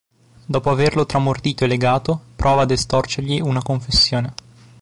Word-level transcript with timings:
Dopo 0.47 0.71
averlo 0.71 1.05
tramortito 1.05 1.63
e 1.63 1.67
legato, 1.67 2.19
prova 2.35 2.63
ad 2.63 2.71
estorcergli 2.71 3.39
una 3.39 3.61
confessione. 3.61 4.33